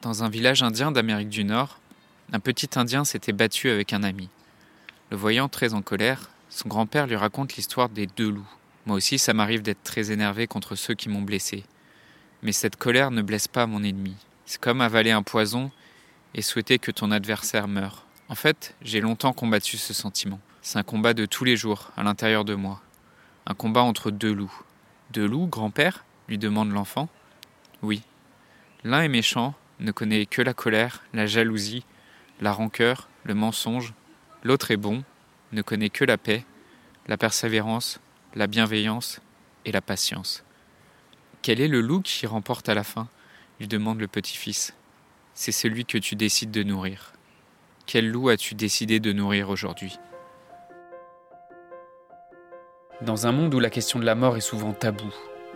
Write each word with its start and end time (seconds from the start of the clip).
Dans 0.00 0.22
un 0.22 0.28
village 0.28 0.62
indien 0.62 0.92
d'Amérique 0.92 1.28
du 1.28 1.42
Nord, 1.42 1.80
un 2.32 2.38
petit 2.38 2.68
Indien 2.76 3.04
s'était 3.04 3.32
battu 3.32 3.68
avec 3.68 3.92
un 3.92 4.04
ami. 4.04 4.28
Le 5.10 5.16
voyant 5.16 5.48
très 5.48 5.74
en 5.74 5.82
colère, 5.82 6.30
son 6.50 6.68
grand-père 6.68 7.08
lui 7.08 7.16
raconte 7.16 7.56
l'histoire 7.56 7.88
des 7.88 8.06
deux 8.06 8.30
loups. 8.30 8.48
Moi 8.86 8.96
aussi, 8.96 9.18
ça 9.18 9.34
m'arrive 9.34 9.62
d'être 9.62 9.82
très 9.82 10.12
énervé 10.12 10.46
contre 10.46 10.76
ceux 10.76 10.94
qui 10.94 11.08
m'ont 11.08 11.22
blessé. 11.22 11.64
Mais 12.42 12.52
cette 12.52 12.76
colère 12.76 13.10
ne 13.10 13.22
blesse 13.22 13.48
pas 13.48 13.66
mon 13.66 13.82
ennemi. 13.82 14.14
C'est 14.46 14.60
comme 14.60 14.82
avaler 14.82 15.10
un 15.10 15.24
poison 15.24 15.72
et 16.32 16.42
souhaiter 16.42 16.78
que 16.78 16.92
ton 16.92 17.10
adversaire 17.10 17.66
meure. 17.66 18.06
En 18.28 18.36
fait, 18.36 18.76
j'ai 18.82 19.00
longtemps 19.00 19.32
combattu 19.32 19.78
ce 19.78 19.92
sentiment. 19.92 20.38
C'est 20.62 20.78
un 20.78 20.84
combat 20.84 21.12
de 21.12 21.26
tous 21.26 21.42
les 21.42 21.56
jours, 21.56 21.90
à 21.96 22.04
l'intérieur 22.04 22.44
de 22.44 22.54
moi. 22.54 22.80
Un 23.46 23.54
combat 23.54 23.82
entre 23.82 24.12
deux 24.12 24.32
loups. 24.32 24.62
Deux 25.10 25.26
loups, 25.26 25.48
grand-père 25.48 26.04
lui 26.28 26.38
demande 26.38 26.70
l'enfant. 26.70 27.08
Oui. 27.82 28.02
L'un 28.84 29.02
est 29.02 29.08
méchant, 29.08 29.54
ne 29.80 29.92
connaît 29.92 30.26
que 30.26 30.42
la 30.42 30.54
colère, 30.54 31.04
la 31.12 31.26
jalousie, 31.26 31.84
la 32.40 32.52
rancœur, 32.52 33.08
le 33.24 33.34
mensonge. 33.34 33.94
L'autre 34.42 34.70
est 34.70 34.76
bon, 34.76 35.04
ne 35.52 35.62
connaît 35.62 35.90
que 35.90 36.04
la 36.04 36.18
paix, 36.18 36.44
la 37.06 37.16
persévérance, 37.16 38.00
la 38.34 38.46
bienveillance 38.46 39.20
et 39.64 39.72
la 39.72 39.80
patience. 39.80 40.44
Quel 41.42 41.60
est 41.60 41.68
le 41.68 41.80
loup 41.80 42.00
qui 42.00 42.26
remporte 42.26 42.68
à 42.68 42.74
la 42.74 42.84
fin? 42.84 43.08
lui 43.58 43.68
demande 43.68 43.98
le 43.98 44.06
petit-fils. 44.06 44.74
C'est 45.34 45.52
celui 45.52 45.84
que 45.84 45.98
tu 45.98 46.14
décides 46.14 46.50
de 46.50 46.62
nourrir. 46.62 47.12
Quel 47.86 48.08
loup 48.08 48.28
as-tu 48.28 48.54
décidé 48.54 49.00
de 49.00 49.12
nourrir 49.12 49.50
aujourd'hui? 49.50 49.98
Dans 53.00 53.26
un 53.26 53.32
monde 53.32 53.54
où 53.54 53.60
la 53.60 53.70
question 53.70 53.98
de 53.98 54.04
la 54.04 54.14
mort 54.14 54.36
est 54.36 54.40
souvent 54.40 54.72
taboue, 54.72 55.14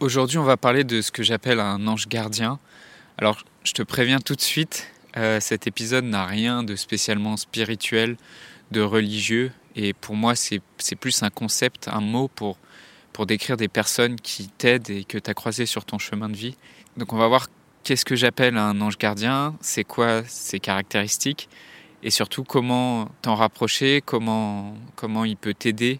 Aujourd'hui, 0.00 0.38
on 0.38 0.44
va 0.44 0.56
parler 0.56 0.84
de 0.84 1.02
ce 1.02 1.10
que 1.10 1.24
j'appelle 1.24 1.58
un 1.58 1.84
ange 1.88 2.06
gardien. 2.06 2.60
Alors, 3.16 3.42
je 3.64 3.72
te 3.72 3.82
préviens 3.82 4.20
tout 4.20 4.36
de 4.36 4.40
suite, 4.40 4.92
euh, 5.16 5.40
cet 5.40 5.66
épisode 5.66 6.04
n'a 6.04 6.24
rien 6.24 6.62
de 6.62 6.76
spécialement 6.76 7.36
spirituel, 7.36 8.16
de 8.70 8.80
religieux, 8.80 9.50
et 9.74 9.94
pour 9.94 10.14
moi, 10.14 10.36
c'est 10.36 10.60
plus 11.00 11.24
un 11.24 11.30
concept, 11.30 11.88
un 11.88 12.00
mot 12.00 12.28
pour, 12.28 12.58
pour 13.12 13.26
décrire 13.26 13.56
des 13.56 13.66
personnes 13.66 14.14
qui 14.14 14.46
t'aident 14.46 14.88
et 14.88 15.02
que 15.02 15.18
tu 15.18 15.28
as 15.28 15.34
croisées 15.34 15.66
sur 15.66 15.84
ton 15.84 15.98
chemin 15.98 16.28
de 16.28 16.36
vie. 16.36 16.56
Donc, 16.96 17.12
on 17.12 17.16
va 17.16 17.26
voir 17.26 17.48
qu'est-ce 17.82 18.04
que 18.04 18.14
j'appelle 18.14 18.56
un 18.56 18.80
ange 18.80 18.98
gardien, 18.98 19.56
c'est 19.60 19.82
quoi 19.82 20.22
ses 20.28 20.60
caractéristiques, 20.60 21.48
et 22.04 22.10
surtout 22.10 22.44
comment 22.44 23.08
t'en 23.20 23.34
rapprocher, 23.34 24.00
comment, 24.06 24.76
comment 24.94 25.24
il 25.24 25.36
peut 25.36 25.54
t'aider 25.54 25.98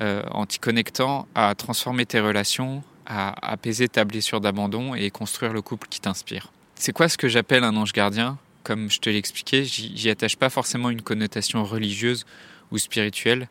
euh, 0.00 0.22
en 0.30 0.46
t'y 0.46 0.60
connectant 0.60 1.26
à 1.34 1.56
transformer 1.56 2.06
tes 2.06 2.20
relations, 2.20 2.84
à 3.06 3.52
apaiser 3.52 3.88
ta 3.88 4.04
blessure 4.04 4.40
d'abandon 4.40 4.94
et 4.94 5.10
construire 5.10 5.52
le 5.52 5.62
couple 5.62 5.88
qui 5.88 6.00
t'inspire. 6.00 6.52
C'est 6.74 6.92
quoi 6.92 7.08
ce 7.08 7.16
que 7.16 7.28
j'appelle 7.28 7.64
un 7.64 7.76
ange 7.76 7.92
gardien? 7.92 8.38
Comme 8.64 8.90
je 8.90 9.00
te 9.00 9.10
l'ai 9.10 9.16
expliqué, 9.16 9.64
j'y 9.64 10.08
attache 10.08 10.36
pas 10.36 10.50
forcément 10.50 10.90
une 10.90 11.02
connotation 11.02 11.64
religieuse 11.64 12.24
ou 12.70 12.78
spirituelle. 12.78 13.48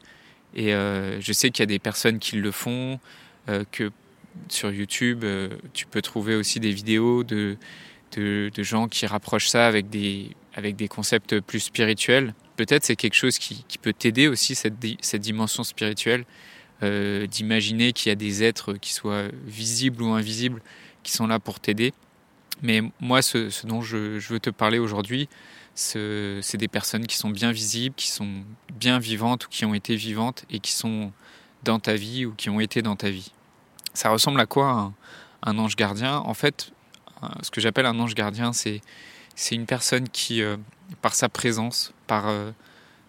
Et 0.55 0.73
euh, 0.73 1.20
je 1.21 1.33
sais 1.33 1.49
qu'il 1.49 1.61
y 1.61 1.64
a 1.64 1.67
des 1.67 1.80
personnes 1.80 2.20
qui 2.20 2.37
le 2.37 2.52
font, 2.52 2.99
euh, 3.49 3.64
que 3.71 3.92
sur 4.49 4.71
YouTube, 4.71 5.23
euh, 5.23 5.49
tu 5.73 5.86
peux 5.86 6.02
trouver 6.02 6.36
aussi 6.36 6.59
des 6.59 6.71
vidéos 6.71 7.23
de, 7.23 7.58
de, 8.15 8.52
gens 8.64 8.87
qui 8.87 9.05
rapprochent 9.05 9.47
ça 9.47 9.67
avec 9.67 9.89
des, 9.89 10.30
avec 10.55 10.76
des 10.76 10.87
concepts 10.87 11.39
plus 11.39 11.59
spirituels. 11.59 12.33
Peut-être 12.58 12.83
c'est 12.83 12.95
quelque 12.95 13.15
chose 13.15 13.37
qui, 13.37 13.64
qui 13.67 13.77
peut 13.77 13.93
t'aider 13.93 14.27
aussi, 14.27 14.55
cette, 14.55 14.76
cette 15.02 15.21
dimension 15.21 15.64
spirituelle. 15.64 16.26
Euh, 16.83 17.27
d'imaginer 17.27 17.93
qu'il 17.93 18.09
y 18.09 18.11
a 18.11 18.15
des 18.15 18.42
êtres 18.42 18.73
qui 18.73 18.92
soient 18.92 19.25
visibles 19.45 20.02
ou 20.02 20.14
invisibles 20.14 20.64
qui 21.03 21.11
sont 21.11 21.27
là 21.27 21.37
pour 21.37 21.59
t'aider. 21.59 21.93
Mais 22.64 22.81
moi, 22.99 23.21
ce, 23.21 23.67
dont 23.67 23.83
je, 23.83 24.17
veux 24.17 24.39
te 24.39 24.49
parler 24.49 24.80
aujourd'hui, 24.80 25.30
c'est 25.75 26.58
des 26.58 26.67
personnes 26.67 27.05
qui 27.05 27.17
sont 27.17 27.30
bien 27.30 27.52
visibles, 27.52 27.93
qui 27.95 28.09
sont 28.09 28.43
bien 28.73 28.97
vivantes 28.97 29.45
ou 29.45 29.49
qui 29.49 29.64
ont 29.64 29.75
été 29.75 29.95
vivantes 29.95 30.45
et 30.49 30.59
qui 30.59 30.71
sont 30.71 31.11
dans 31.64 31.80
ta 31.80 31.93
vie 31.93 32.25
ou 32.25 32.33
qui 32.33 32.49
ont 32.49 32.59
été 32.59 32.81
dans 32.81 32.95
ta 32.95 33.11
vie. 33.11 33.31
Ça 33.93 34.09
ressemble 34.09 34.39
à 34.39 34.47
quoi 34.47 34.91
un, 35.43 35.58
ange 35.59 35.75
gardien? 35.75 36.17
En 36.17 36.33
fait, 36.33 36.71
ce 37.43 37.52
que 37.52 37.61
j'appelle 37.61 37.86
un 37.86 37.99
ange 37.99 38.15
gardien, 38.15 38.53
c'est 38.53 38.81
une 39.52 39.67
personne 39.67 40.09
qui, 40.09 40.41
euh, 40.41 40.58
par 41.03 41.14
sa 41.14 41.30
présence, 41.30 41.93
par 42.08 42.27
euh, 42.27 42.52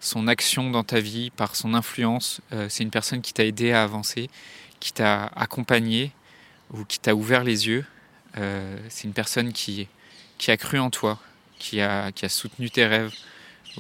son 0.03 0.27
action 0.27 0.69
dans 0.69 0.83
ta 0.83 0.99
vie, 0.99 1.31
par 1.31 1.55
son 1.55 1.75
influence. 1.75 2.41
Euh, 2.53 2.67
c'est 2.69 2.83
une 2.83 2.91
personne 2.91 3.23
qui 3.23 3.33
t'a 3.33 3.45
aidé 3.45 3.71
à 3.71 3.85
avancer, 3.85 4.29
qui 4.81 4.93
t'a 4.93 5.27
accompagné 5.37 6.11
ou 6.73 6.85
qui 6.85 6.99
t'a 6.99 7.15
ouvert 7.15 7.45
les 7.45 7.69
yeux. 7.69 7.87
Euh, 8.37 8.77
c'est 8.89 9.05
une 9.05 9.13
personne 9.13 9.53
qui, 9.53 9.87
qui 10.39 10.51
a 10.51 10.57
cru 10.57 10.81
en 10.81 10.91
toi, 10.91 11.21
qui 11.61 11.81
a, 11.81 12.11
qui 12.11 12.25
a 12.25 12.29
soutenu 12.29 12.69
tes 12.69 12.85
rêves 12.85 13.15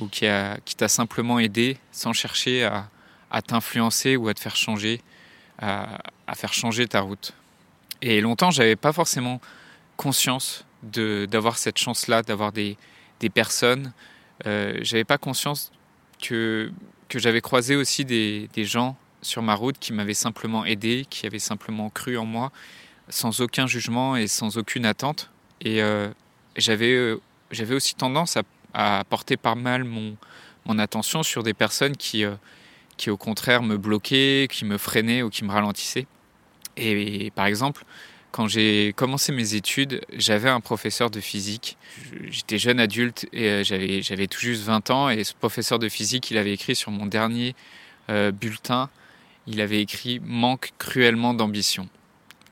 ou 0.00 0.06
qui, 0.06 0.27
a, 0.28 0.59
qui 0.65 0.77
t'a 0.77 0.87
simplement 0.87 1.41
aidé 1.41 1.77
sans 1.91 2.12
chercher 2.12 2.65
à, 2.65 2.88
à 3.32 3.43
t'influencer 3.43 4.15
ou 4.15 4.28
à 4.28 4.34
te 4.34 4.38
faire 4.38 4.55
changer, 4.55 5.03
à, 5.59 5.99
à 6.28 6.34
faire 6.37 6.55
changer 6.55 6.87
ta 6.87 7.00
route. 7.00 7.34
Et 8.00 8.21
longtemps, 8.21 8.53
j'avais 8.53 8.77
pas 8.77 8.93
forcément 8.93 9.41
conscience 9.97 10.65
d'avoir 10.84 11.59
cette 11.59 11.78
chance-là, 11.78 12.22
d'avoir 12.22 12.53
des, 12.53 12.77
des 13.19 13.28
personnes. 13.28 13.93
Euh, 14.47 14.78
j'avais 14.82 15.05
pas 15.05 15.19
conscience 15.19 15.72
que, 16.22 16.72
que 17.09 17.19
j'avais 17.19 17.43
croisé 17.43 17.77
aussi 17.77 18.06
des, 18.06 18.49
des, 18.55 18.65
gens 18.65 18.97
sur 19.21 19.43
ma 19.43 19.55
route 19.55 19.77
qui 19.78 19.93
m'avaient 19.93 20.15
simplement 20.15 20.65
aidé, 20.65 21.05
qui 21.10 21.27
avaient 21.27 21.38
simplement 21.38 21.91
cru 21.91 22.16
en 22.16 22.25
moi, 22.25 22.50
sans 23.10 23.41
aucun 23.41 23.66
jugement 23.66 24.16
et 24.16 24.27
sans 24.27 24.56
aucune 24.56 24.87
attente. 24.87 25.31
Et 25.61 25.82
euh, 25.82 26.09
j'avais, 26.56 26.94
euh, 26.94 27.21
j'avais 27.50 27.75
aussi 27.75 27.94
tendance 27.94 28.38
à, 28.38 28.43
à, 28.72 29.05
porter 29.05 29.37
par 29.37 29.56
mal 29.56 29.84
mon, 29.84 30.16
mon 30.65 30.78
attention 30.78 31.22
sur 31.22 31.43
des 31.43 31.55
personnes 31.55 31.97
qui, 31.97 32.25
euh, 32.25 32.34
qui, 32.97 33.11
au 33.11 33.19
contraire, 33.19 33.62
me 33.62 33.77
bloquaient, 33.77 34.47
qui 34.50 34.65
me 34.65 34.78
freinaient 34.78 35.22
ou 35.22 35.28
qui 35.28 35.44
me 35.44 35.50
ralentissaient. 35.50 36.06
Et 36.78 37.31
par 37.34 37.47
exemple, 37.47 37.84
quand 38.32 38.48
j'ai 38.48 38.94
commencé 38.97 39.31
mes 39.31 39.54
études, 39.54 40.00
j'avais 40.16 40.48
un 40.48 40.60
professeur 40.60 41.10
de 41.10 41.20
physique. 41.20 41.76
J'étais 42.31 42.59
jeune 42.59 42.81
adulte 42.81 43.28
et 43.34 43.48
euh, 43.48 43.62
j'avais, 43.62 44.26
tout 44.26 44.41
juste 44.41 44.62
20 44.62 44.91
ans. 44.91 45.10
Et 45.10 45.22
ce 45.22 45.34
professeur 45.34 45.78
de 45.78 45.88
physique, 45.88 46.31
il 46.31 46.38
avait 46.38 46.54
écrit 46.54 46.75
sur 46.75 46.91
mon 46.91 47.04
dernier 47.04 47.54
euh, 48.09 48.32
bulletin, 48.32 48.88
il 49.47 49.60
avait 49.60 49.82
écrit 49.82 50.19
Manque 50.25 50.72
cruellement 50.78 51.34
d'ambition. 51.34 51.88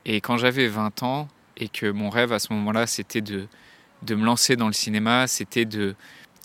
Et 0.05 0.21
quand 0.21 0.37
j'avais 0.37 0.67
20 0.67 1.01
ans 1.01 1.27
et 1.57 1.67
que 1.67 1.87
mon 1.87 2.11
rêve 2.11 2.31
à 2.31 2.37
ce 2.37 2.53
moment-là, 2.53 2.85
c'était 2.85 3.21
de, 3.21 3.47
de 4.03 4.15
me 4.15 4.23
lancer 4.23 4.55
dans 4.55 4.67
le 4.67 4.73
cinéma, 4.73 5.25
c'était 5.25 5.65
de, 5.65 5.95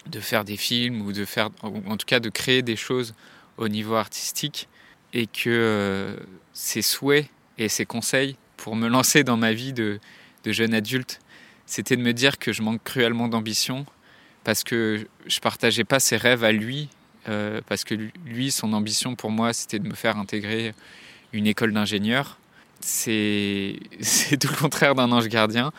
de 0.07 0.21
faire 0.21 0.45
des 0.45 0.57
films 0.57 1.03
ou 1.03 1.13
de 1.13 1.27
faire, 1.27 1.51
en 1.63 1.97
tout 1.99 2.07
cas 2.07 2.21
de 2.21 2.31
créer 2.31 2.63
des 2.63 2.77
choses 2.77 3.15
au 3.59 3.69
niveau 3.69 3.97
artistique 3.97 4.67
et 5.13 5.27
que 5.27 5.51
euh, 5.51 6.17
ses 6.55 6.83
souhaits 6.83 7.27
et 7.59 7.69
ses 7.69 7.85
conseils 7.85 8.37
pour 8.57 8.77
me 8.77 8.89
lancer 8.89 9.25
dans 9.25 9.37
ma 9.37 9.53
vie 9.53 9.73
de, 9.73 10.01
jeune 10.45 10.75
adulte, 10.75 11.21
c'était 11.67 11.97
de 11.97 12.03
me 12.03 12.13
dire 12.13 12.39
que 12.39 12.53
je 12.53 12.63
manque 12.63 12.83
cruellement 12.85 13.27
d'ambition 13.27 13.85
parce 14.45 14.63
que 14.63 15.09
je 15.27 15.41
partageais 15.41 15.83
pas 15.83 15.99
ses 15.99 16.17
rêves 16.17 16.45
à 16.45 16.53
lui, 16.53 16.89
euh, 17.29 17.61
parce 17.67 17.83
que 17.83 17.95
lui, 18.25 18.53
son 18.53 18.73
ambition 18.73 19.17
pour 19.17 19.33
moi, 19.33 19.53
c'était 19.53 19.81
de 19.81 19.89
me 19.89 19.95
faire 19.95 20.17
intégrer 20.19 20.73
une 21.33 21.49
école 21.49 21.73
d'ingénieur. 21.73 22.39
C'est 22.81 23.81
tout 24.41 24.49
le 24.49 24.57
contraire 24.57 24.95
d'un 24.95 25.11
ange 25.11 25.27
gardien. 25.27 25.73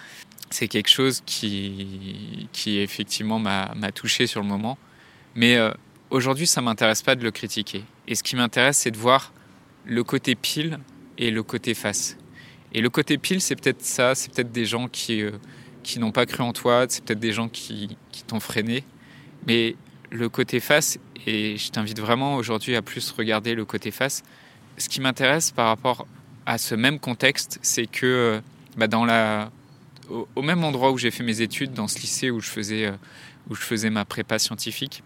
C'est 0.49 0.67
quelque 0.67 0.89
chose 0.89 1.23
qui, 1.25 2.49
qui 2.51 2.79
effectivement 2.79 3.39
m'a 3.39 3.91
touché 3.93 4.27
sur 4.27 4.41
le 4.41 4.47
moment. 4.47 4.77
Mais 5.35 5.55
euh, 5.55 5.71
aujourd'hui, 6.09 6.47
ça 6.47 6.61
m'intéresse 6.61 7.03
pas 7.03 7.15
de 7.15 7.23
le 7.23 7.31
critiquer. 7.31 7.83
Et 8.07 8.15
ce 8.15 8.23
qui 8.23 8.35
m'intéresse, 8.35 8.77
c'est 8.77 8.91
de 8.91 8.97
voir 8.97 9.31
le 9.85 10.03
côté 10.03 10.35
pile 10.35 10.79
et 11.17 11.31
le 11.31 11.43
côté 11.43 11.73
face. 11.73 12.17
Et 12.73 12.81
le 12.81 12.89
côté 12.89 13.17
pile, 13.17 13.41
c'est 13.41 13.55
peut-être 13.55 13.81
ça, 13.81 14.15
c'est 14.15 14.31
peut-être 14.33 14.51
des 14.51 14.65
gens 14.65 14.87
qui, 14.87 15.21
euh, 15.21 15.31
qui 15.83 15.99
n'ont 15.99 16.11
pas 16.11 16.25
cru 16.25 16.43
en 16.43 16.53
toi, 16.53 16.85
c'est 16.89 17.03
peut-être 17.03 17.19
des 17.19 17.31
gens 17.31 17.47
qui, 17.47 17.97
qui 18.11 18.23
t'ont 18.23 18.39
freiné. 18.39 18.83
Mais 19.45 19.75
le 20.11 20.29
côté 20.29 20.59
face, 20.59 20.99
et 21.25 21.57
je 21.57 21.71
t'invite 21.71 21.99
vraiment 21.99 22.35
aujourd'hui 22.35 22.75
à 22.75 22.81
plus 22.81 23.11
regarder 23.11 23.55
le 23.55 23.65
côté 23.65 23.91
face, 23.91 24.23
ce 24.77 24.89
qui 24.89 25.01
m'intéresse 25.01 25.51
par 25.51 25.67
rapport 25.67 26.07
à 26.45 26.57
ce 26.57 26.75
même 26.75 26.99
contexte, 26.99 27.59
c'est 27.61 27.87
que 27.87 28.41
bah, 28.75 28.87
dans 28.87 29.05
la, 29.05 29.49
au, 30.35 30.41
même 30.41 30.63
endroit 30.63 30.91
où 30.91 30.97
j'ai 30.97 31.11
fait 31.11 31.23
mes 31.23 31.41
études, 31.41 31.73
dans 31.73 31.87
ce 31.87 31.99
lycée 31.99 32.29
où 32.29 32.39
je 32.39 32.49
faisais, 32.49 32.91
où 33.49 33.55
je 33.55 33.61
faisais 33.61 33.89
ma 33.89 34.05
prépa 34.05 34.39
scientifique, 34.39 35.03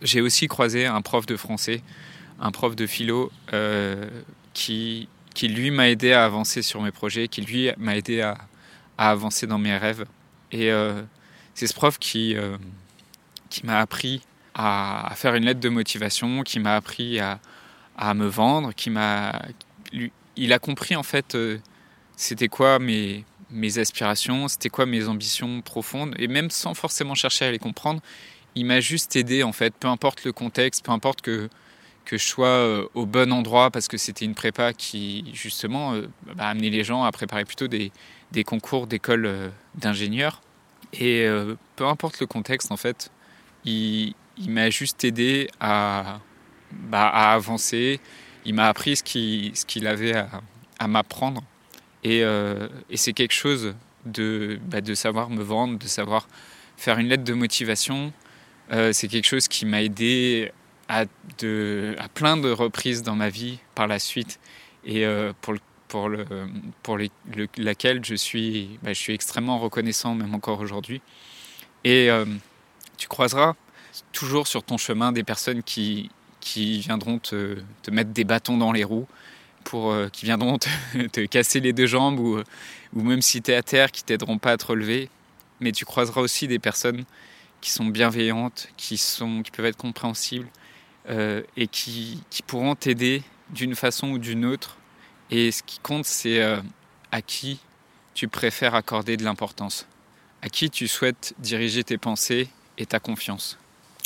j'ai 0.00 0.20
aussi 0.20 0.48
croisé 0.48 0.86
un 0.86 1.02
prof 1.02 1.26
de 1.26 1.36
français, 1.36 1.82
un 2.40 2.50
prof 2.50 2.74
de 2.74 2.86
philo 2.86 3.30
qui, 4.52 5.08
qui 5.34 5.48
lui 5.48 5.70
m'a 5.70 5.90
aidé 5.90 6.12
à 6.12 6.24
avancer 6.24 6.62
sur 6.62 6.80
mes 6.80 6.92
projets, 6.92 7.28
qui 7.28 7.42
lui 7.42 7.70
m'a 7.76 7.96
aidé 7.96 8.20
à, 8.22 8.38
avancer 8.96 9.46
dans 9.46 9.58
mes 9.58 9.76
rêves. 9.76 10.06
Et 10.52 10.70
c'est 11.54 11.66
ce 11.66 11.74
prof 11.74 11.98
qui, 11.98 12.36
qui 13.50 13.66
m'a 13.66 13.80
appris 13.80 14.22
à, 14.54 15.12
faire 15.16 15.34
une 15.34 15.44
lettre 15.44 15.60
de 15.60 15.68
motivation, 15.68 16.42
qui 16.42 16.60
m'a 16.60 16.76
appris 16.76 17.18
à, 17.18 17.40
à, 17.96 18.14
me 18.14 18.26
vendre, 18.26 18.72
qui 18.72 18.90
m'a, 18.90 19.42
il 20.36 20.52
a 20.52 20.58
compris 20.58 20.96
en 20.96 21.02
fait 21.02 21.34
euh, 21.34 21.58
c'était 22.16 22.48
quoi 22.48 22.78
mes, 22.78 23.24
mes 23.50 23.78
aspirations, 23.78 24.48
c'était 24.48 24.68
quoi 24.68 24.86
mes 24.86 25.08
ambitions 25.08 25.60
profondes, 25.60 26.14
et 26.18 26.28
même 26.28 26.50
sans 26.50 26.74
forcément 26.74 27.14
chercher 27.14 27.46
à 27.46 27.50
les 27.50 27.58
comprendre, 27.58 28.00
il 28.54 28.66
m'a 28.66 28.80
juste 28.80 29.16
aidé 29.16 29.42
en 29.42 29.52
fait, 29.52 29.74
peu 29.74 29.88
importe 29.88 30.24
le 30.24 30.32
contexte, 30.32 30.84
peu 30.84 30.92
importe 30.92 31.20
que, 31.20 31.48
que 32.04 32.16
je 32.16 32.24
sois 32.24 32.46
euh, 32.46 32.86
au 32.94 33.06
bon 33.06 33.32
endroit, 33.32 33.70
parce 33.70 33.88
que 33.88 33.96
c'était 33.96 34.24
une 34.24 34.34
prépa 34.34 34.72
qui 34.72 35.30
justement 35.32 35.94
euh, 35.94 36.08
bah, 36.34 36.48
amenait 36.48 36.70
les 36.70 36.84
gens 36.84 37.04
à 37.04 37.12
préparer 37.12 37.44
plutôt 37.44 37.68
des, 37.68 37.92
des 38.32 38.44
concours 38.44 38.86
d'école 38.86 39.52
d'ingénieurs. 39.74 40.40
Et 40.92 41.26
peu 41.74 41.86
importe 41.86 42.20
le 42.20 42.26
contexte 42.26 42.70
en 42.70 42.76
fait, 42.76 43.10
il, 43.64 44.14
m'a 44.48 44.70
juste 44.70 45.04
aidé 45.04 45.48
à, 45.60 46.20
bah, 46.72 47.08
à 47.08 47.34
avancer. 47.34 48.00
Il 48.44 48.54
m'a 48.54 48.68
appris 48.68 48.96
ce 48.96 49.02
qu'il 49.64 49.86
avait 49.86 50.14
à, 50.78 50.88
m'apprendre. 50.88 51.42
Et, 52.02 52.22
euh, 52.22 52.68
c'est 52.94 53.12
quelque 53.12 53.32
chose 53.32 53.74
de, 54.04 54.58
bah, 54.66 54.80
de 54.80 54.94
savoir 54.94 55.30
me 55.30 55.42
vendre, 55.42 55.78
de 55.78 55.86
savoir 55.86 56.28
faire 56.76 56.98
une 56.98 57.08
lettre 57.08 57.24
de 57.24 57.32
motivation. 57.32 58.12
Euh, 58.72 58.92
c'est 58.92 59.08
quelque 59.08 59.26
chose 59.26 59.48
qui 59.48 59.66
m'a 59.66 59.82
aidé 59.82 60.52
à, 61.02 62.08
plein 62.08 62.36
de 62.36 62.50
reprises 62.50 63.02
dans 63.02 63.16
ma 63.16 63.28
vie 63.28 63.58
par 63.74 63.86
la 63.86 63.98
suite 63.98 64.38
et 64.84 65.04
euh, 65.04 65.32
pour, 65.40 66.98
laquelle 67.56 68.04
je 68.04 68.14
suis, 68.14 68.78
bah, 68.82 68.92
je 68.92 68.98
suis 68.98 69.14
extrêmement 69.14 69.58
reconnaissant, 69.58 70.14
même 70.14 70.34
encore 70.34 70.60
aujourd'hui. 70.60 71.00
Et 71.84 72.08
tu 72.96 73.08
croiseras 73.08 73.54
toujours 74.12 74.46
sur 74.46 74.62
ton 74.62 74.78
chemin 74.78 75.12
des 75.12 75.22
personnes 75.22 75.62
qui, 75.62 76.10
qui 76.40 76.80
viendront 76.80 77.18
te, 77.18 77.58
te 77.82 77.90
mettre 77.90 78.10
des 78.10 78.24
bâtons 78.24 78.56
dans 78.56 78.72
les 78.72 78.84
roues, 78.84 79.06
pour, 79.64 79.92
euh, 79.92 80.08
qui 80.08 80.26
viendront 80.26 80.58
te, 80.58 80.68
te, 81.12 81.24
casser 81.26 81.60
les 81.60 81.72
deux 81.72 81.86
jambes 81.86 82.20
ou, 82.20 82.38
ou 82.94 83.02
même 83.02 83.22
si 83.22 83.42
tu 83.42 83.50
es 83.50 83.54
à 83.54 83.62
terre, 83.62 83.90
qui 83.90 84.04
t'aideront 84.04 84.38
pas 84.38 84.52
à 84.52 84.56
te 84.56 84.66
relever. 84.66 85.08
Mais 85.60 85.72
tu 85.72 85.84
croiseras 85.84 86.20
aussi 86.20 86.46
des 86.46 86.58
personnes 86.58 87.04
qui 87.60 87.70
sont 87.70 87.86
bienveillantes, 87.86 88.68
qui, 88.76 88.98
sont, 88.98 89.42
qui 89.42 89.50
peuvent 89.50 89.66
être 89.66 89.76
compréhensibles 89.76 90.48
euh, 91.08 91.42
et 91.56 91.66
qui, 91.66 92.22
pourront 92.46 92.74
t'aider 92.74 93.22
d'une 93.50 93.74
façon 93.74 94.10
ou 94.10 94.18
d'une 94.18 94.44
autre. 94.44 94.76
Et 95.30 95.50
ce 95.52 95.62
qui 95.62 95.78
compte, 95.78 96.04
c'est 96.04 96.40
euh, 96.40 96.60
à 97.12 97.22
qui 97.22 97.60
tu 98.14 98.28
préfères 98.28 98.74
accorder 98.74 99.16
de 99.16 99.24
l'importance, 99.24 99.86
à 100.42 100.48
qui 100.48 100.70
tu 100.70 100.88
souhaites 100.88 101.34
diriger 101.38 101.84
tes 101.84 101.98
pensées 101.98 102.48
et 102.78 102.86
ta 102.86 103.00
confiance 103.00 103.58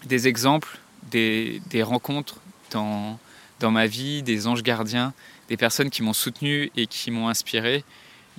des 0.05 0.29
exemples, 0.29 0.79
des, 1.11 1.61
des 1.71 1.83
rencontres 1.83 2.37
dans, 2.71 3.19
dans 3.61 3.71
ma 3.71 3.87
vie, 3.87 4.23
des 4.23 4.47
anges 4.47 4.63
gardiens, 4.63 5.13
des 5.49 5.57
personnes 5.57 5.91
qui 5.91 6.03
m'ont 6.03 6.13
soutenu 6.13 6.71
et 6.77 6.87
qui 6.87 7.11
m'ont 7.11 7.29
inspiré. 7.29 7.85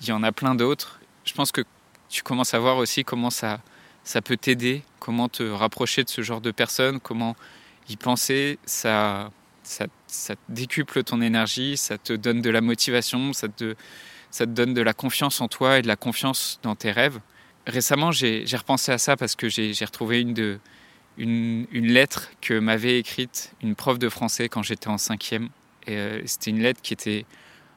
Il 0.02 0.08
y 0.08 0.12
en 0.12 0.24
a 0.24 0.32
plein 0.32 0.56
d'autres. 0.56 1.00
Je 1.26 1.34
pense 1.34 1.52
que 1.52 1.62
tu 2.10 2.24
commences 2.24 2.54
à 2.54 2.60
voir 2.60 2.78
aussi 2.78 3.04
comment 3.04 3.30
ça, 3.30 3.60
ça 4.04 4.22
peut 4.22 4.38
t'aider, 4.38 4.84
comment 5.00 5.30
te 5.30 5.44
rapprocher 5.44 6.04
de 6.04 6.10
ce 6.10 6.22
genre 6.22 6.42
de 6.42 6.52
personnes, 6.52 7.00
comment 7.00 7.36
y 7.90 7.98
penser. 7.98 8.60
Ça, 8.66 9.32
ça, 9.64 9.86
ça 10.08 10.36
décuple 10.48 11.04
ton 11.04 11.22
énergie, 11.22 11.78
ça 11.78 11.98
te 11.98 12.14
donne 12.14 12.42
de 12.42 12.50
la 12.50 12.62
motivation, 12.62 13.34
ça 13.34 13.48
te, 13.48 13.76
ça 14.32 14.46
te 14.46 14.52
donne 14.52 14.74
de 14.74 14.82
la 14.82 14.94
confiance 14.94 15.42
en 15.42 15.48
toi 15.48 15.80
et 15.80 15.82
de 15.82 15.88
la 15.88 15.96
confiance 15.96 16.60
dans 16.64 16.76
tes 16.76 16.92
rêves. 16.92 17.20
Récemment, 17.68 18.12
j'ai 18.12 18.46
repensé 18.54 18.92
à 18.92 18.98
ça 18.98 19.16
parce 19.16 19.36
que 19.36 19.50
j'ai 19.50 19.86
retrouvé 19.86 20.22
une 20.22 20.34
de, 20.34 20.60
une, 21.20 21.68
lettre 21.72 22.32
que 22.42 22.58
m'avait 22.58 22.98
écrite 22.98 23.54
une 23.62 23.76
prof 23.76 24.00
de 24.00 24.10
français 24.10 24.50
quand 24.50 24.64
j'étais 24.64 24.88
en 24.88 24.98
cinquième. 24.98 25.50
Et 25.86 25.98
euh, 25.98 26.22
c'était 26.26 26.52
une 26.52 26.62
lettre 26.62 26.82
qui 26.82 26.94
était 26.94 27.26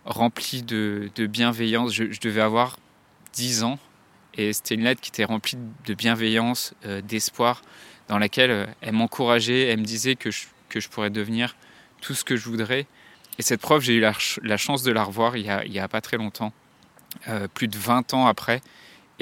remplie 0.05 0.63
de, 0.63 1.11
bienveillance. 1.27 1.93
Je, 1.93 2.21
devais 2.21 2.41
avoir 2.41 2.79
10 3.35 3.65
ans. 3.65 3.79
Et 4.35 4.53
c'était 4.53 4.77
une 4.77 4.85
lettre 4.85 5.01
qui 5.01 5.11
était 5.11 5.25
remplie 5.25 5.59
de 5.85 5.95
bienveillance, 5.95 6.75
euh, 6.87 7.03
d'espoir, 7.03 7.61
dans 8.09 8.19
laquelle 8.19 8.51
euh, 8.51 8.67
elle 8.81 8.93
m'encourageait, 8.93 9.69
elle 9.69 9.81
me 9.81 9.85
disait 9.85 10.17
que 10.17 10.31
je, 10.31 10.47
que 10.69 10.81
je 10.81 10.89
pourrais 10.89 11.11
devenir 11.11 11.57
tout 12.01 12.15
ce 12.15 12.25
que 12.25 12.37
je 12.37 12.49
voudrais. 12.49 12.87
Et 13.39 13.43
cette 13.43 13.61
prof, 13.61 13.83
j'ai 13.83 13.95
eu 13.95 14.01
la, 14.01 14.57
chance 14.57 14.83
de 14.83 14.93
la 14.93 15.05
revoir 15.05 15.37
il 15.37 15.45
n'y 15.71 15.79
a, 15.79 15.89
pas 15.89 16.03
très 16.03 16.19
longtemps, 16.19 16.53
plus 17.55 17.67
de 17.67 17.79
20 17.79 18.13
ans 18.13 18.27
après. 18.27 18.61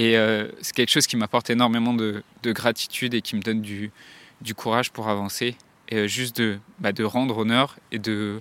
Et 0.00 0.16
euh, 0.16 0.48
c'est 0.62 0.74
quelque 0.74 0.90
chose 0.90 1.06
qui 1.06 1.18
m'apporte 1.18 1.50
énormément 1.50 1.92
de, 1.92 2.22
gratitude 2.42 3.12
et 3.12 3.20
qui 3.20 3.36
me 3.36 3.42
donne 3.42 3.60
du, 3.60 3.92
courage 4.56 4.90
pour 4.90 5.08
avancer. 5.08 5.56
Et 5.90 5.96
euh, 5.96 6.06
juste 6.06 6.38
de, 6.38 6.58
bah, 6.78 6.92
de 6.92 7.04
rendre 7.04 7.36
honneur 7.36 7.76
et 7.92 7.98
de, 7.98 8.40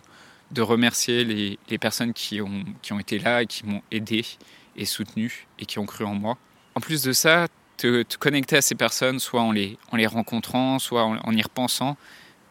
de 0.52 0.62
remercier 0.62 1.26
les, 1.26 1.78
personnes 1.78 2.14
qui 2.14 2.40
ont, 2.40 2.64
qui 2.82 2.94
ont 2.94 3.00
été 3.00 3.20
là 3.20 3.42
et 3.42 3.46
qui 3.46 3.66
m'ont 3.66 3.82
aidé 3.92 4.26
et 4.78 4.86
soutenu 4.86 5.48
et 5.60 5.66
qui 5.66 5.80
ont 5.80 5.86
cru 5.86 6.06
en 6.06 6.14
moi. 6.14 6.38
En 6.76 6.80
plus 6.80 7.04
de 7.04 7.12
ça, 7.12 7.48
te, 7.80 8.18
connecter 8.18 8.58
à 8.58 8.62
ces 8.62 8.76
personnes, 8.76 9.20
soit 9.20 9.42
en 9.42 9.52
les, 9.52 9.78
en 9.92 9.98
les 9.98 10.08
rencontrant, 10.08 10.80
soit 10.80 11.04
en, 11.04 11.32
y 11.32 11.42
repensant, 11.42 11.98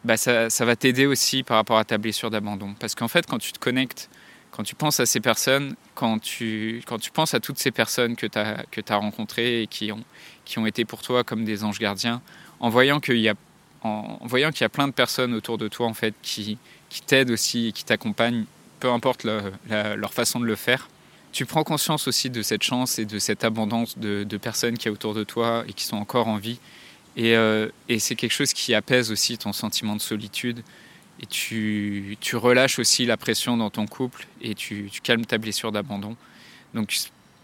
bah 0.04 0.16
ça, 0.16 0.50
ça 0.50 0.64
va 0.64 0.76
t'aider 0.76 1.06
aussi 1.06 1.42
par 1.42 1.56
rapport 1.56 1.78
à 1.78 1.84
ta 1.84 1.98
blessure 1.98 2.30
d'abandon. 2.30 2.74
Parce 2.78 2.94
qu'en 2.94 3.08
fait, 3.08 3.26
quand 3.26 3.38
tu 3.38 3.52
te 3.52 3.58
connectes 3.58 4.08
quand 4.50 4.62
tu 4.64 4.74
penses 4.74 4.98
à 4.98 5.06
ces 5.06 5.20
personnes, 5.20 5.76
quand 5.94 6.18
tu, 6.18 6.82
quand 6.86 6.98
tu 6.98 7.10
penses 7.10 7.34
à 7.34 7.38
toutes 7.38 7.58
ces 7.58 7.70
personnes 7.70 8.16
que 8.16 8.26
tu 8.26 8.38
as, 8.38 8.64
que 8.70 8.80
as 8.88 8.96
rencontrées 8.96 9.62
et 9.62 9.66
qui 9.66 9.92
ont, 9.92 10.02
qui 10.44 10.58
ont 10.58 10.66
été 10.66 10.84
pour 10.84 11.02
toi 11.02 11.22
comme 11.22 11.44
des 11.44 11.64
anges 11.64 11.78
gardiens, 11.78 12.22
en 12.60 12.68
voyant 12.68 12.98
qu'il 12.98 13.18
y 13.18 13.28
a 13.28 13.34
y 13.84 14.64
a 14.64 14.68
plein 14.68 14.88
de 14.88 14.92
personnes 14.92 15.34
autour 15.34 15.58
de 15.58 15.68
toi 15.68 15.86
en 15.86 15.94
fait 15.94 16.14
qui, 16.22 16.58
qui 16.88 17.02
t'aident 17.02 17.30
aussi 17.30 17.68
et 17.68 17.72
qui 17.72 17.84
t'accompagnent, 17.84 18.46
peu 18.80 18.90
importe 18.90 19.24
leur 19.24 20.12
façon 20.12 20.40
de 20.40 20.46
le 20.46 20.56
faire, 20.56 20.88
tu 21.38 21.46
prends 21.46 21.62
conscience 21.62 22.08
aussi 22.08 22.30
de 22.30 22.42
cette 22.42 22.64
chance 22.64 22.98
et 22.98 23.04
de 23.04 23.20
cette 23.20 23.44
abondance 23.44 23.96
de, 23.96 24.24
personnes 24.38 24.76
qui 24.76 24.88
y 24.88 24.90
autour 24.90 25.14
de 25.14 25.22
toi 25.22 25.62
et 25.68 25.72
qui 25.72 25.84
sont 25.84 25.96
encore 25.96 26.26
en 26.26 26.36
vie. 26.36 26.58
Et, 27.16 27.36
euh, 27.36 27.68
et 27.88 28.00
c'est 28.00 28.16
quelque 28.16 28.32
chose 28.32 28.52
qui 28.52 28.74
apaise 28.74 29.12
aussi 29.12 29.38
ton 29.38 29.52
sentiment 29.52 29.94
de 29.94 30.00
solitude 30.00 30.64
et 31.22 31.26
tu, 31.26 32.18
relâches 32.32 32.80
aussi 32.80 33.06
la 33.06 33.16
pression 33.16 33.56
dans 33.56 33.70
ton 33.70 33.86
couple 33.86 34.26
et 34.42 34.56
tu, 34.56 34.90
calmes 35.04 35.24
ta 35.24 35.38
blessure 35.38 35.70
d'abandon. 35.70 36.16
Donc 36.74 36.92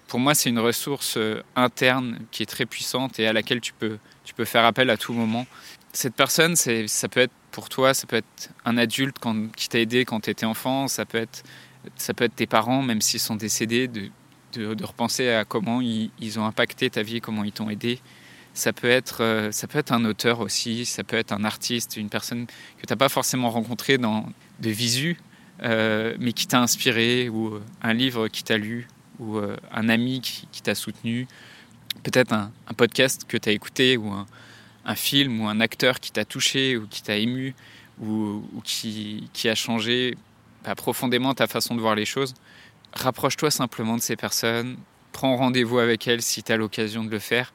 pour 0.08 0.18
moi, 0.18 0.34
c'est 0.34 0.50
une 0.50 0.58
ressource 0.58 1.14
euh, 1.16 1.44
interne 1.54 2.18
qui 2.32 2.42
est 2.42 2.46
très 2.46 2.66
puissante 2.66 3.20
et 3.20 3.28
à 3.28 3.32
laquelle 3.32 3.60
tu 3.60 3.74
peux, 3.74 3.98
tu 4.24 4.34
peux 4.34 4.44
faire 4.44 4.64
appel 4.64 4.90
à 4.90 4.96
tout 4.96 5.12
moment. 5.12 5.46
Cette 5.92 6.16
personne, 6.16 6.56
ça 6.56 7.08
peut 7.08 7.20
être 7.20 7.32
pour 7.52 7.68
toi, 7.68 7.94
ça 7.94 8.08
peut 8.08 8.16
être 8.16 8.50
un 8.64 8.76
adulte 8.76 9.18
qui 9.54 9.68
t'a 9.68 9.78
aidé 9.78 10.04
quand 10.04 10.18
tu 10.18 10.30
étais 10.30 10.46
enfant, 10.46 10.88
ça 10.88 11.04
peut, 11.04 11.18
être, 11.18 11.44
ça 11.96 12.14
peut 12.14 12.24
être 12.24 12.34
tes 12.34 12.46
parents, 12.46 12.82
même 12.82 13.00
s'ils 13.00 13.20
sont 13.20 13.36
décédés, 13.36 13.88
de, 13.88 14.10
de, 14.58 14.84
repenser 14.84 15.30
à 15.30 15.44
comment 15.44 15.80
ils, 15.80 16.38
ont 16.38 16.44
impacté 16.44 16.90
ta 16.90 17.02
vie, 17.02 17.20
comment 17.20 17.44
ils 17.44 17.52
t'ont 17.52 17.70
aidé. 17.70 18.00
Ça 18.52 18.72
peut, 18.72 18.88
être, 18.88 19.22
euh, 19.22 19.50
ça 19.50 19.66
peut 19.66 19.78
être 19.78 19.92
un 19.92 20.04
auteur 20.04 20.40
aussi, 20.40 20.84
ça 20.84 21.02
peut 21.02 21.16
être 21.16 21.32
un 21.32 21.44
artiste, 21.44 21.96
une 21.96 22.08
personne 22.08 22.46
que 22.46 22.86
tu 22.86 22.92
n'as 22.92 22.96
pas 22.96 23.08
forcément 23.08 23.50
rencontrée 23.50 23.98
dans, 23.98 24.26
de 24.60 24.70
visu, 24.70 25.16
euh, 25.62 26.14
mais 26.20 26.32
qui 26.32 26.46
t'a 26.46 26.60
inspiré, 26.60 27.28
ou 27.28 27.48
euh, 27.48 27.62
un 27.82 27.94
livre 27.94 28.28
qui 28.28 28.44
t'a 28.44 28.56
lu, 28.56 28.86
ou 29.18 29.38
un 29.38 29.88
ami 29.88 30.20
qui, 30.20 30.60
t'a 30.60 30.74
soutenu, 30.74 31.28
peut-être 32.02 32.32
un, 32.32 32.50
podcast 32.76 33.24
que 33.28 33.36
tu 33.36 33.48
as 33.48 33.52
écouté, 33.52 33.96
ou 33.96 34.10
un, 34.10 34.94
film, 34.96 35.40
ou 35.40 35.48
un 35.48 35.60
acteur 35.60 36.00
qui 36.00 36.10
t'a 36.10 36.24
touché, 36.24 36.76
ou 36.76 36.88
qui 36.88 37.00
t'a 37.00 37.16
ému, 37.16 37.54
ou, 38.02 38.42
qui, 38.64 39.28
qui, 39.32 39.48
a 39.48 39.54
changé 39.54 40.16
bah, 40.64 40.74
profondément 40.74 41.34
ta 41.34 41.46
façon 41.46 41.74
de 41.74 41.80
voir 41.80 41.94
les 41.94 42.04
choses. 42.04 42.34
Rapproche-toi 42.92 43.50
simplement 43.50 43.96
de 43.96 44.02
ces 44.02 44.16
personnes, 44.16 44.76
prends 45.12 45.36
rendez-vous 45.36 45.78
avec 45.78 46.06
elles 46.06 46.22
si 46.22 46.42
tu 46.42 46.52
as 46.52 46.56
l'occasion 46.56 47.04
de 47.04 47.10
le 47.10 47.18
faire 47.18 47.52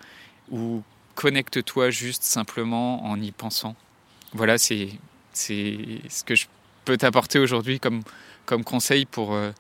ou 0.52 0.84
connecte-toi 1.16 1.90
juste 1.90 2.24
simplement 2.24 3.04
en 3.06 3.20
y 3.20 3.32
pensant. 3.32 3.76
Voilà, 4.34 4.58
c'est 4.58 4.90
ce 5.34 6.24
que 6.24 6.36
je 6.36 6.48
peux 6.86 6.98
t'apporter 6.98 7.40
aujourd'hui 7.40 7.80
comme, 7.80 8.02
comme 8.46 8.64
conseil 8.64 9.06
pour, 9.06 9.34
euh, 9.34 9.52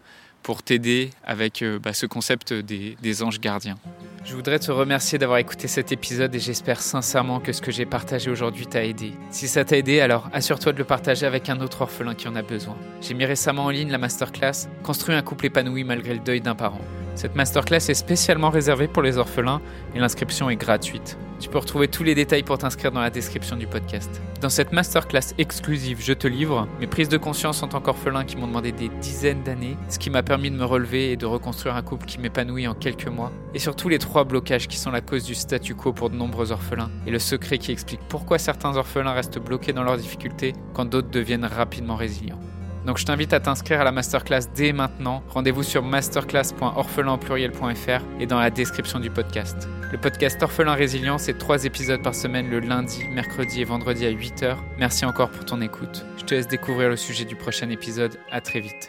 pour 0.43 0.63
t'aider 0.63 1.11
avec 1.23 1.61
euh, 1.61 1.79
bah, 1.79 1.93
ce 1.93 2.05
concept 2.05 2.53
des, 2.53 2.97
des, 3.01 3.23
anges 3.23 3.39
gardiens. 3.39 3.77
Je 4.25 4.35
voudrais 4.35 4.59
te 4.59 4.71
remercier 4.71 5.17
d'avoir 5.17 5.39
écouté 5.39 5.67
cet 5.67 5.91
épisode 5.91 6.33
et 6.35 6.39
j'espère 6.39 6.81
sincèrement 6.81 7.39
que 7.39 7.53
ce 7.53 7.61
que 7.61 7.71
j'ai 7.71 7.85
partagé 7.85 8.29
aujourd'hui 8.29 8.67
t'a 8.67 8.85
aidé. 8.85 9.13
Si 9.31 9.47
ça 9.47 9.65
t'a 9.65 9.77
aidé, 9.77 10.01
alors 10.01 10.29
assure-toi 10.33 10.73
de 10.73 10.77
le 10.77 10.83
partager 10.83 11.25
avec 11.25 11.49
un 11.49 11.59
autre 11.61 11.81
orphelin 11.81 12.15
qui 12.15 12.27
en 12.27 12.35
a 12.35 12.41
besoin. 12.41 12.77
J'ai 13.01 13.13
mis 13.13 13.25
récemment 13.25 13.65
en 13.65 13.69
ligne 13.69 13.91
la 13.91 13.97
masterclass 13.97 14.67
Construire 14.83 15.17
un 15.17 15.21
couple 15.21 15.47
épanoui 15.47 15.83
malgré 15.83 16.13
le 16.13 16.19
deuil 16.19 16.41
d'un 16.41 16.55
parent. 16.55 16.81
Cette 17.15 17.35
masterclass 17.35 17.89
est 17.89 17.93
spécialement 17.93 18.49
réservée 18.49 18.87
pour 18.87 19.03
les 19.03 19.17
orphelins 19.17 19.61
et 19.95 19.99
l'inscription 19.99 20.49
est 20.49 20.55
gratuite. 20.55 21.17
Tu 21.39 21.47
peux 21.47 21.57
retrouver 21.57 21.87
tous 21.87 22.03
les 22.03 22.15
détails 22.15 22.43
pour 22.43 22.57
t'inscrire 22.57 22.91
dans 22.91 22.99
la 22.99 23.09
description 23.09 23.55
du 23.55 23.65
podcast. 23.65 24.21
Dans 24.41 24.49
cette 24.49 24.73
masterclass 24.73 25.33
exclusive 25.37 26.01
Je 26.01 26.11
te 26.11 26.27
livre, 26.27 26.67
mes 26.81 26.87
prises 26.87 27.07
de 27.07 27.17
conscience 27.17 27.63
en 27.63 27.69
tant 27.69 27.79
qu'orphelin 27.79 28.25
qui 28.25 28.35
m'ont 28.35 28.47
demandé 28.47 28.73
des 28.73 28.89
dizaines 29.01 29.43
d'années, 29.43 29.77
ce 29.87 29.99
qui 29.99 30.09
m'a 30.09 30.21
permis 30.21 30.51
de 30.51 30.57
me 30.57 30.65
relever 30.65 31.11
et 31.11 31.15
de 31.15 31.25
reconstruire 31.25 31.75
un 31.75 31.81
couple 31.81 32.05
qui 32.05 32.19
m'épanouit 32.19 32.67
en 32.67 32.73
quelques 32.73 33.07
mois, 33.07 33.31
et 33.53 33.59
surtout 33.59 33.87
les 33.87 33.99
trois 33.99 34.25
blocages 34.25 34.67
qui 34.67 34.77
sont 34.77 34.91
la 34.91 35.01
cause 35.01 35.23
du 35.23 35.33
statu 35.33 35.75
quo 35.75 35.93
pour 35.93 36.09
de 36.09 36.15
nombreux 36.15 36.51
orphelins, 36.51 36.91
et 37.07 37.11
le 37.11 37.19
secret 37.19 37.57
qui 37.57 37.71
explique 37.71 38.01
pourquoi 38.09 38.37
certains 38.37 38.75
orphelins 38.75 39.13
restent 39.13 39.39
bloqués 39.39 39.71
dans 39.71 39.83
leurs 39.83 39.97
difficultés 39.97 40.53
quand 40.73 40.85
d'autres 40.85 41.09
deviennent 41.09 41.45
rapidement 41.45 41.95
résilients. 41.95 42.39
Donc 42.85 42.97
je 42.97 43.05
t'invite 43.05 43.33
à 43.33 43.39
t'inscrire 43.39 43.81
à 43.81 43.83
la 43.83 43.91
masterclass 43.91 44.47
dès 44.55 44.73
maintenant. 44.73 45.23
Rendez-vous 45.29 45.63
sur 45.63 45.83
masterclass.orphelinpluriel.fr 45.83 48.03
et 48.19 48.25
dans 48.25 48.39
la 48.39 48.49
description 48.49 48.99
du 48.99 49.09
podcast. 49.09 49.67
Le 49.91 49.97
podcast 49.97 50.41
Orphelin 50.43 50.73
Résilient, 50.73 51.17
c'est 51.17 51.37
trois 51.37 51.65
épisodes 51.65 52.01
par 52.01 52.15
semaine 52.15 52.49
le 52.49 52.59
lundi, 52.59 53.03
mercredi 53.09 53.61
et 53.61 53.65
vendredi 53.65 54.05
à 54.05 54.11
8h. 54.11 54.55
Merci 54.77 55.05
encore 55.05 55.29
pour 55.29 55.45
ton 55.45 55.61
écoute. 55.61 56.05
Je 56.17 56.25
te 56.25 56.35
laisse 56.35 56.47
découvrir 56.47 56.89
le 56.89 56.95
sujet 56.95 57.25
du 57.25 57.35
prochain 57.35 57.69
épisode. 57.69 58.17
À 58.31 58.41
très 58.41 58.59
vite. 58.59 58.87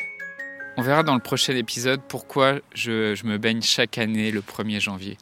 On 0.76 0.82
verra 0.82 1.02
dans 1.02 1.14
le 1.14 1.20
prochain 1.20 1.56
épisode 1.56 2.00
pourquoi 2.06 2.56
je, 2.75 3.14
je 3.14 3.26
me 3.26 3.38
baigne 3.38 3.62
chaque 3.62 3.99
année 3.99 4.30
le 4.30 4.40
1er 4.40 4.80
janvier. 4.80 5.18